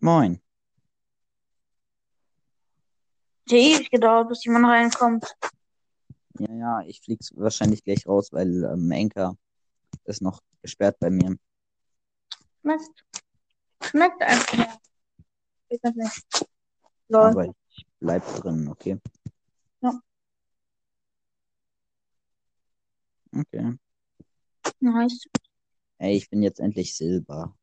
[0.00, 0.40] Moin.
[3.42, 5.36] Hat ja ewig gedauert, bis jemand reinkommt.
[6.38, 9.36] Ja, ja, ich flieg wahrscheinlich gleich raus, weil ähm, Anchor
[10.04, 11.36] ist noch gesperrt bei mir.
[12.62, 13.04] Mist.
[13.82, 14.78] Schmeckt einfach mehr.
[15.68, 16.46] Ich weiß nicht.
[17.08, 17.30] Lol.
[17.30, 18.98] Aber ich bleib drin, okay?
[19.80, 20.00] Ja.
[23.34, 23.76] Okay.
[24.80, 25.26] Nice.
[25.98, 27.56] Ey, ich bin jetzt endlich Silber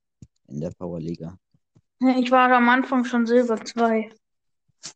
[0.48, 1.38] in der Powerliga.
[2.00, 4.12] Ich war am Anfang schon Silber 2.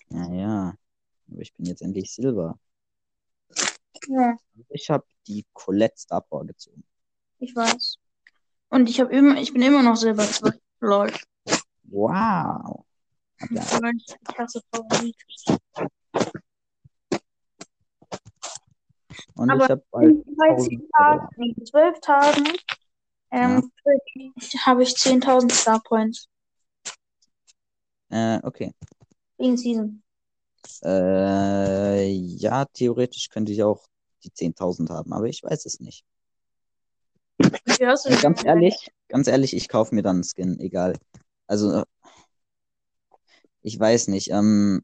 [0.10, 0.74] Ja, ja.
[1.32, 2.60] Aber ich bin jetzt endlich Silber.
[4.08, 4.36] Ja,
[4.70, 6.84] Ich habe die Colette Star Power gezogen.
[7.40, 7.98] ich weiß.
[8.70, 10.52] Und ich habe immer, ich bin immer noch Silber 2.
[10.82, 11.12] Lol.
[11.84, 12.86] Wow.
[13.42, 15.16] Hab ja, ich hasse Favorit.
[19.36, 22.46] und Aber ich habe bald in 13 Tagen, nee, in 12 Tagen,
[23.32, 23.72] ähm,
[24.66, 26.28] habe ich 10.000 Star Points.
[28.10, 28.74] Äh, okay.
[29.38, 30.02] Wegen Season.
[30.84, 33.86] Äh, ja, theoretisch könnte ich auch
[34.24, 36.04] die 10.000 haben, aber ich weiß es nicht.
[37.80, 38.20] Ja, denn?
[38.20, 40.98] ganz ehrlich, ganz ehrlich, ich kaufe mir dann einen Skin, egal.
[41.48, 41.84] Also,
[43.62, 44.30] ich weiß nicht.
[44.32, 44.82] Ähm,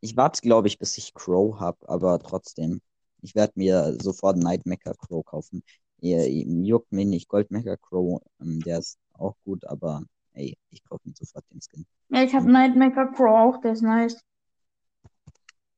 [0.00, 2.80] ich warte, glaube ich, bis ich Crow habe, aber trotzdem.
[3.22, 5.62] Ich werde mir sofort Nightmaker Crow kaufen.
[6.00, 7.28] Ihr, juckt mich nicht.
[7.28, 10.02] Goldmaker Crow, ähm, der ist auch gut, aber
[10.34, 11.86] ey, ich kaufe mir sofort den Skin.
[12.10, 14.20] Ja, ich habe Nightmaker Crow auch, der ist nice.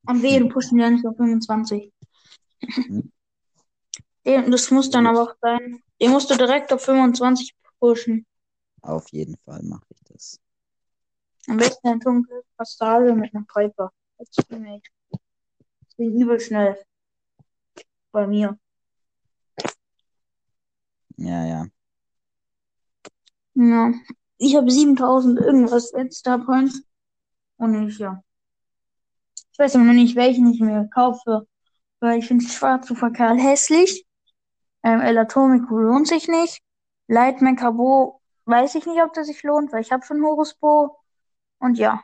[0.06, 1.92] Und wen pushen wir nicht auf 25?
[2.60, 3.12] Hm.
[4.24, 5.82] Den, das muss dann aber auch sein.
[6.00, 8.26] Den musst du direkt auf 25 pushen.
[8.82, 10.40] Auf jeden Fall mache ich das.
[11.48, 13.92] Am besten ein dunkles Passage mit einem Piper.
[14.18, 14.82] Als Teammate.
[15.10, 16.76] Das ging übel schnell.
[18.10, 18.58] Bei mir.
[21.16, 21.66] Ja, ja.
[23.54, 23.92] Ja.
[24.38, 26.82] Ich habe 7000 irgendwas jetzt Star Points.
[27.56, 28.22] Und ich, ja.
[29.52, 31.46] Ich weiß aber noch nicht, welchen ich mir kaufe.
[32.00, 34.06] Weil ich finde Schwarz super Karl hässlich.
[34.82, 36.60] Ähm, El Atomico lohnt sich nicht.
[37.08, 40.98] Lightmaker Bo weiß ich nicht, ob das sich lohnt, weil ich habe schon Horus Bo.
[41.58, 42.02] Und ja.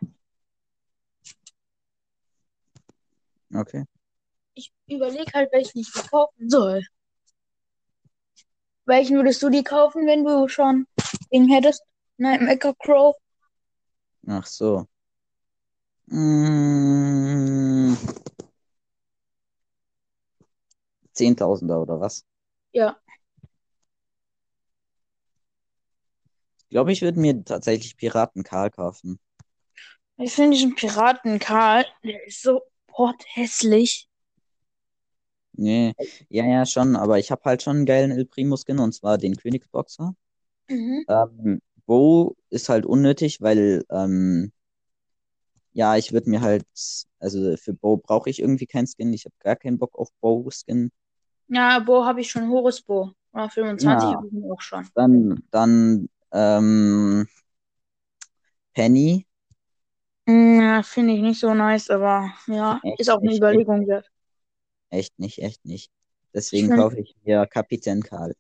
[3.55, 3.85] Okay.
[4.55, 6.83] Ich überlege halt, welchen ich mir kaufen soll.
[8.87, 10.87] Welchen würdest du dir kaufen, wenn du schon
[11.33, 11.83] den hättest?
[12.22, 13.16] Nightmaker Crow.
[14.28, 14.87] Ach so.
[16.09, 17.94] Mm.
[21.12, 22.25] Zehntausender oder was?
[22.72, 22.97] Ja.
[26.59, 29.19] Ich glaube, ich würde mir tatsächlich Piraten Karl kaufen.
[30.16, 32.62] Ich finde diesen Piraten Karl, der ist so
[33.34, 34.09] hässlich.
[35.55, 35.93] Nee,
[36.28, 39.19] ja, ja, schon, aber ich habe halt schon einen geilen El Primo Skin und zwar
[39.19, 40.15] den Königsboxer.
[40.69, 41.05] Mhm.
[41.09, 44.53] Ähm, Bo ist halt unnötig, weil, ähm,
[45.72, 46.65] ja, ich würde mir halt,
[47.19, 49.12] also für Bo brauche ich irgendwie keinen Skin.
[49.12, 50.91] Ich habe gar keinen Bock auf Bo-Skin.
[51.48, 53.12] Ja, Bo habe ich schon, Horus Bo.
[53.32, 54.16] Oder 25 Ja.
[54.16, 54.91] habe ich ihn auch schon.
[54.94, 57.28] Dann, dann, ähm,
[58.75, 59.26] Penny.
[60.26, 63.87] Mm, Ja, finde ich nicht so nice, aber ja, Echt ist auch eine nicht, Überlegung
[63.87, 64.10] wert.
[64.91, 65.91] Echt nicht, echt nicht.
[66.34, 68.34] Deswegen kaufe ich mir Kapitän Karl.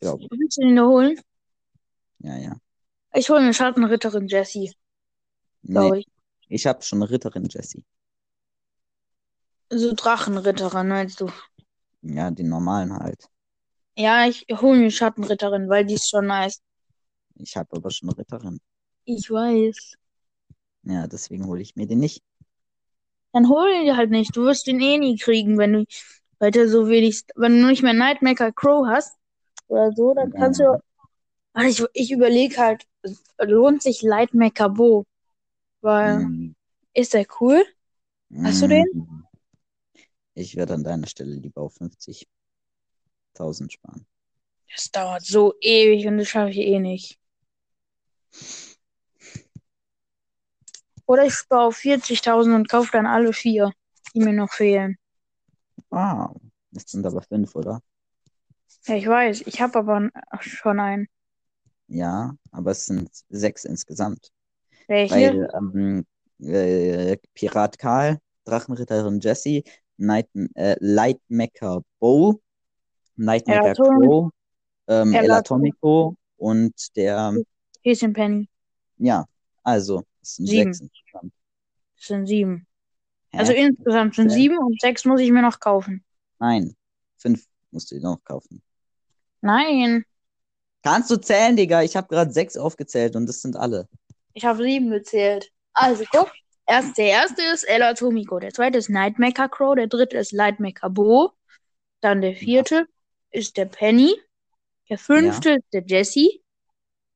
[0.00, 0.30] Glaube ich.
[0.30, 1.20] Willst du den nur holen?
[2.18, 2.56] Ja, ja.
[3.14, 4.72] Ich hole eine Schattenritterin Jessie,
[5.72, 6.08] glaube Nee, ich.
[6.48, 7.84] ich habe schon Ritterin Jessie.
[9.70, 11.30] So Drachenritterin, meinst du?
[12.00, 13.28] Ja, den normalen halt.
[13.98, 16.62] Ja, ich hole mir Schattenritterin, weil die ist schon nice.
[17.36, 18.60] Ich habe aber schon Ritterin.
[19.04, 19.96] Ich weiß.
[20.84, 22.22] Ja, deswegen hole ich mir den nicht.
[23.32, 24.36] Dann hol ihn dir halt nicht.
[24.36, 25.84] Du wirst den eh nie kriegen, wenn du
[26.38, 29.16] weiter so wenig, wenn du nicht mehr Nightmaker Crow hast
[29.68, 30.38] oder so, dann Ja.
[30.38, 30.78] kannst du.
[31.54, 32.86] Warte, ich, ich überlege halt,
[33.38, 35.06] lohnt sich Lightmaker Bo?
[35.82, 36.54] Weil, Hm.
[36.94, 37.64] ist der cool?
[38.42, 38.84] Hast du den?
[38.92, 39.26] Hm.
[40.34, 44.06] Ich werde an deiner Stelle lieber auf 50.000 sparen.
[44.72, 47.18] Das dauert so ewig und das schaffe ich eh nicht.
[51.06, 53.72] Oder ich spare auf 40.000 und kaufe dann alle vier,
[54.14, 54.96] die mir noch fehlen.
[55.90, 56.36] Wow.
[56.70, 57.80] Das sind aber fünf, oder?
[58.86, 60.10] Ja, ich weiß, ich habe aber
[60.40, 61.08] schon einen.
[61.88, 64.30] Ja, aber es sind sechs insgesamt.
[64.88, 65.14] Welche?
[65.14, 66.06] Weil ähm,
[66.40, 69.64] äh, Pirat Karl, Drachenritterin Jessie,
[69.96, 72.40] Night, äh, Lightmaker Bo,
[73.16, 74.30] Nightmaker Elatom- Crow,
[74.88, 77.34] ähm, Elatom- El Atomico und der,
[77.82, 78.48] Häschen Penny.
[78.98, 79.24] ja,
[79.62, 80.72] also, es sind Sieben.
[80.74, 81.32] sechs insgesamt.
[81.96, 82.66] Das sind sieben.
[83.30, 83.38] Hä?
[83.38, 86.04] Also insgesamt sind sieben und sechs muss ich mir noch kaufen.
[86.38, 86.76] Nein,
[87.16, 88.62] fünf musst du dir noch kaufen.
[89.40, 90.04] Nein.
[90.82, 91.82] Kannst du zählen, Digga?
[91.82, 93.88] Ich habe gerade sechs aufgezählt und das sind alle.
[94.34, 95.50] Ich habe sieben gezählt.
[95.72, 96.32] Also guck.
[96.68, 100.90] Erst, der erste ist El Atomico, der zweite ist Nightmaker Crow, der dritte ist Lightmaker
[100.90, 101.32] Bo,
[102.00, 102.88] dann der vierte
[103.30, 104.20] ist der Penny,
[104.90, 106.28] der fünfte ist der Jesse,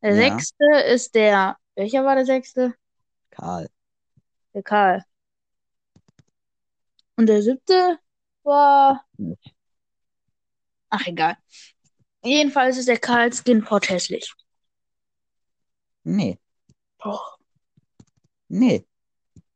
[0.02, 0.16] der Ja.
[0.16, 2.74] sechste ist der, welcher war der sechste?
[3.30, 3.68] Karl.
[4.54, 5.04] Der Karl.
[7.16, 7.98] Und der siebte
[8.44, 9.04] war,
[10.90, 11.36] ach egal.
[12.22, 14.32] Jedenfalls ist der Karl Skinpot hässlich.
[16.04, 16.38] Nee.
[16.98, 17.38] Doch,
[18.48, 18.84] Nee.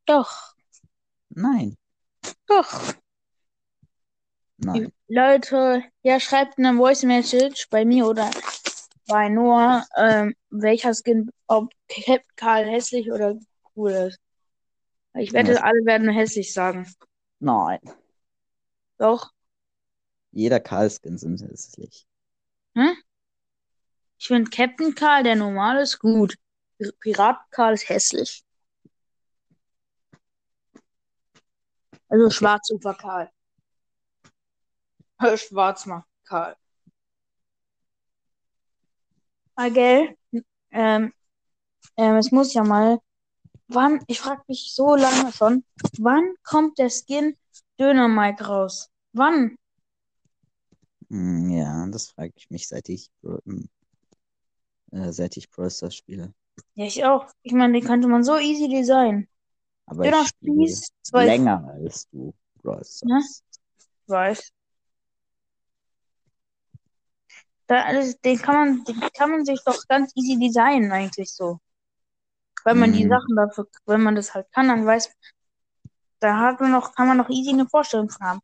[0.06, 0.54] doch,
[1.30, 1.76] Nein.
[2.46, 2.94] doch.
[4.58, 4.92] Nein.
[5.08, 8.30] Leute, ja, schreibt eine Voice Message bei mir oder
[9.08, 11.70] bei Noah, ähm, welcher Skin, ob
[12.36, 13.36] Karl hässlich oder
[13.76, 14.18] cool ist.
[15.14, 15.62] Ich wette, Ja.
[15.62, 16.90] alle werden hässlich sagen.
[17.40, 17.80] Nein.
[18.98, 19.32] Doch.
[20.30, 22.06] Jeder Karl-Skin sind hässlich.
[24.18, 26.34] Ich finde Captain Karl, der normal ist, gut.
[27.00, 28.42] Piraten Karl ist hässlich.
[32.08, 32.34] Also Okay.
[32.34, 33.30] Schwarzufer Karl.
[35.20, 36.56] Äh, Schwarzmann Karl.
[39.56, 40.16] Ah, gell?
[40.70, 41.12] Ähm,
[41.96, 42.98] ähm, es muss ja mal.
[43.68, 45.64] Wann, ich frage mich so lange schon,
[45.98, 47.36] wann kommt der Skin
[47.80, 48.90] Döner Mike raus?
[49.12, 49.56] Wann?
[51.14, 53.68] Hm, Ja, das frage ich mich, seit ich, hm,
[54.92, 56.32] äh, seit ich Brawl Stars spiele.
[56.74, 57.26] Ja, ich auch.
[57.42, 59.28] Ich meine, den könnte man so easy designen.
[59.86, 63.42] Aber ich Döner spiele zwei länger als du Brawl Stars.
[64.06, 64.52] weiß.
[67.66, 71.58] Da, alles- den kann man, den kann man sich doch ganz easy designen, eigentlich so.
[72.64, 73.08] Wenn man die Mhm.
[73.08, 75.10] Sachen dafür, wenn man das halt kann, dann weiß,
[76.20, 78.40] da hat man noch, kann man noch easy eine Vorstellung von haben.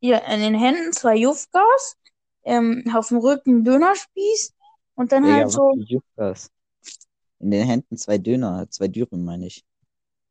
[0.00, 1.96] Hier in den Händen zwei Jufgas,
[2.44, 4.54] ähm, auf dem Rücken Dönerspieß
[4.94, 6.50] und dann Digga, halt was so, Juckers?
[7.40, 9.64] In den Händen zwei Döner, zwei Dürüm, meine ich.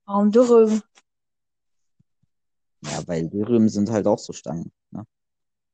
[0.05, 0.81] warum Dürre?
[2.81, 4.71] Ja, weil Dürüm sind halt auch so Stangen.
[4.91, 5.05] Ne?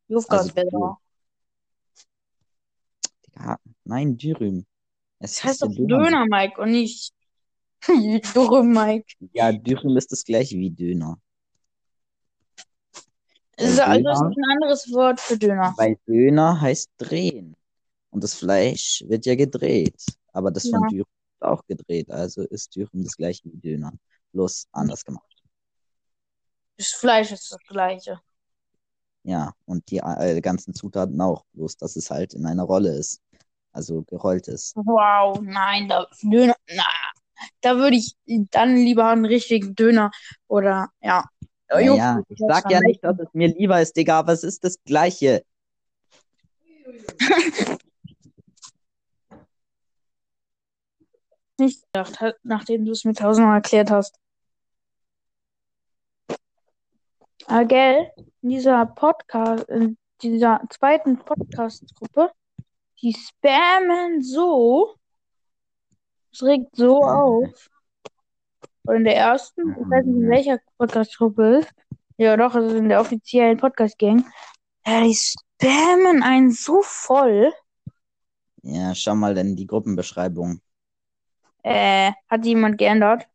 [0.08, 1.00] Jufgas Also, besser.
[3.28, 4.66] Digga, nein, Dürüm.
[5.20, 7.14] Es Das heißt doch ja Döner, Mike, und nicht
[8.36, 9.06] Dürre, Mike.
[9.34, 11.20] Ja, Dürüm ist das gleiche wie Döner.
[13.62, 15.74] Es ist, also Döner- ist ein anderes Wort für Döner.
[15.78, 17.56] Weil Döner heißt drehen.
[18.10, 20.02] Und das Fleisch wird ja gedreht.
[20.32, 20.88] Aber das von Ja.
[20.88, 22.10] Dürüm ist auch gedreht.
[22.10, 23.92] Also ist Dürüm das gleiche wie Döner.
[24.32, 25.26] Bloß anders gemacht.
[26.78, 28.20] Das Fleisch ist das gleiche.
[29.24, 31.44] Ja, und die äh, ganzen Zutaten auch.
[31.54, 33.22] Bloß, dass es halt in einer Rolle ist.
[33.74, 34.76] Also gerollt ist.
[34.76, 36.84] Wow, nein, da Döner, na,
[37.62, 38.16] da würde ich
[38.50, 40.10] dann lieber einen richtigen Döner
[40.48, 41.26] oder ja.
[41.72, 44.44] Ja, Jo, ja, ich sag ja nicht, dass es mir lieber ist, Digga, aber es
[44.44, 45.44] ist das Gleiche.
[51.60, 54.18] nicht gedacht, hat, nachdem du es mir tausendmal erklärt hast.
[57.46, 58.12] Aber gell,
[58.42, 62.32] in dieser Podcast, in dieser zweiten Podcast-Gruppe,
[63.02, 64.96] die spammen so,
[66.32, 67.70] es regt so auf.
[68.90, 71.70] Und in der ersten, ich weiß nicht, in welcher Podcast-Gruppe ist,
[72.18, 74.26] ja doch, also in der offiziellen Podcast-Gang,
[74.84, 77.54] ja, die spammen einen so voll.
[78.64, 80.60] Ja, schau mal in die Gruppenbeschreibung.
[81.62, 83.28] Äh, hat die jemand geändert?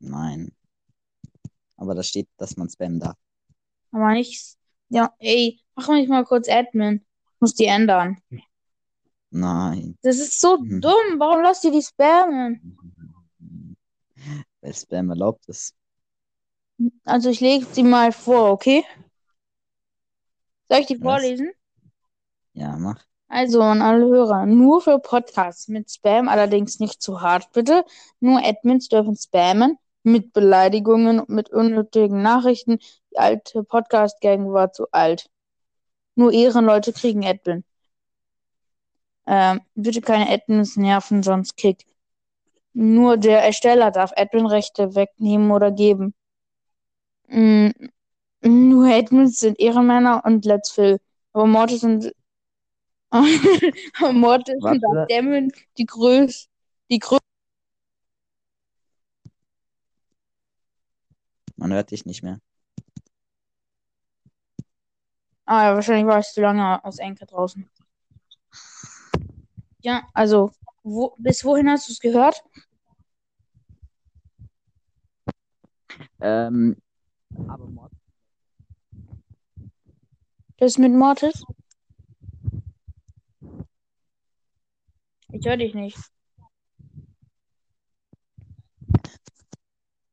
[0.00, 0.52] Nein.
[1.78, 3.16] Aber da steht, dass man spammen darf.
[3.90, 4.58] Aber nichts.
[4.90, 7.06] Ja, ey, mach mich mal kurz Admin.
[7.36, 8.18] Ich muss die ändern.
[9.30, 9.96] Nein.
[10.02, 10.82] Das ist so Mhm.
[10.82, 11.18] dumm.
[11.18, 12.76] Warum lasst ihr die spammen?
[14.60, 15.74] Weil Spam erlaubt ist.
[17.04, 18.84] Also ich lege sie mal vor, okay?
[20.68, 21.22] Soll ich die Was?
[21.22, 21.50] vorlesen?
[22.54, 23.04] Ja, mach.
[23.28, 27.84] Also an alle Hörer, nur für Podcasts mit Spam, allerdings nicht zu hart, bitte.
[28.20, 32.78] Nur Admins dürfen spammen mit Beleidigungen und mit unnötigen Nachrichten.
[33.10, 35.30] Die alte Podcast-Gang war zu alt.
[36.14, 37.64] Nur Ehrenleute kriegen Admin.
[39.26, 41.86] Ähm, bitte keine Admins nerven, sonst kickt.
[42.74, 46.14] Nur der Ersteller darf Admin-Rechte wegnehmen oder geben.
[47.28, 47.70] Mm,
[48.42, 50.98] nur Admins sind Ehrenmänner und Let's Fill.
[51.32, 52.12] Aber Mortis und
[54.12, 55.06] Mortis und Warte.
[55.12, 56.48] Dämmen die größ
[56.90, 57.32] die größten
[61.56, 62.40] Man hört dich nicht mehr.
[65.44, 67.68] Ah, ja, wahrscheinlich war ich zu lange aus Enke draußen.
[69.80, 70.52] Ja, also,
[70.82, 72.42] wo, bis wohin hast du es gehört?
[76.20, 76.76] Ähm,
[77.48, 77.92] aber Mord
[80.58, 81.44] Das mit Mortis?
[85.30, 85.98] Ich höre dich nicht.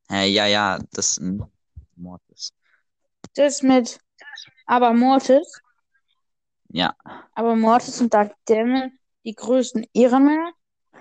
[0.08, 1.44] Hä, ja, ja, das hm,
[1.94, 2.52] Mortis.
[3.34, 4.00] Das mit
[4.66, 5.60] aber Mortis.
[6.68, 6.96] Ja.
[7.34, 10.52] Aber Mortis und Dark Demon die größten Ehrenmänner,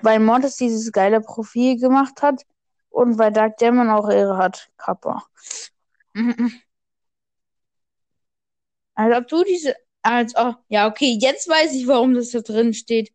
[0.02, 2.44] weil Mortis dieses geile Profil gemacht hat
[2.90, 4.70] und weil Dark Demon auch Ehre hat.
[4.78, 5.24] Kappa.
[8.96, 9.76] Als ob du diese.
[10.02, 13.12] Als, oh, ja, okay, jetzt weiß ich, warum das da drin steht.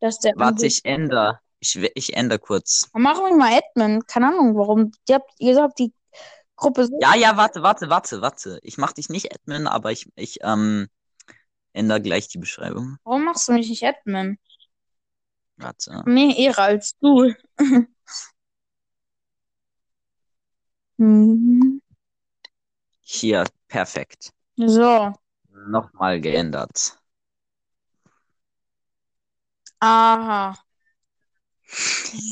[0.00, 1.40] Dass der Warte, ich ändere.
[1.58, 2.88] Ich, ich ändere kurz.
[2.92, 4.04] Machen wir mal Admin.
[4.06, 4.92] Keine Ahnung, warum.
[5.08, 5.92] Ihr habt gesagt, die
[6.56, 6.88] Gruppe.
[7.00, 8.58] Ja, ja, warte, warte, warte, warte.
[8.62, 10.88] Ich mach dich nicht Admin, aber ich, ich ähm,
[11.72, 12.98] ändere gleich die Beschreibung.
[13.04, 14.38] Warum machst du mich nicht Admin?
[15.56, 16.02] Warte.
[16.06, 17.32] Mehr Ehre als du.
[20.98, 21.82] Mhm.
[23.00, 24.32] Hier, perfekt.
[24.56, 25.12] So.
[25.50, 26.96] Nochmal geändert.
[29.80, 30.54] Aha.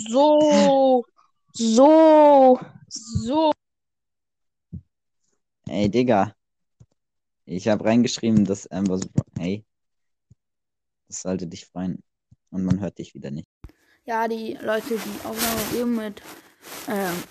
[0.08, 1.04] So.
[1.52, 2.60] So.
[2.88, 3.52] So.
[5.66, 6.34] Ey, Digga.
[7.44, 9.24] Ich habe reingeschrieben, dass Amber Super.
[9.36, 9.64] Hey.
[11.08, 12.02] Das sollte dich freuen.
[12.50, 13.48] Und man hört dich wieder nicht.
[14.04, 16.22] Ja, die Leute, die Aufnahme eben mit
[16.88, 17.22] ähm,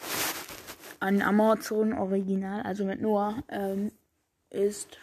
[0.99, 3.91] an Amazon Original, also mit Noah, ähm,
[4.49, 4.97] ist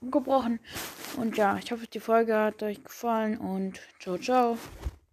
[0.00, 0.60] gebrochen.
[1.16, 4.58] Und ja, ich hoffe, die Folge hat euch gefallen und ciao, ciao.